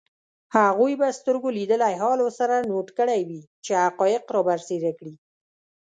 [0.57, 5.13] هغوی به سترګو لیدلی حال ورسره نوټ کړی وي چي حقایق رابرسېره کړي